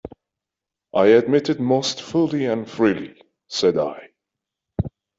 "I 0.95 1.09
admit 1.09 1.51
it 1.51 1.59
most 1.59 2.01
fully 2.01 2.47
and 2.47 2.67
freely," 2.67 3.21
said 3.47 3.77
I. 3.77 4.09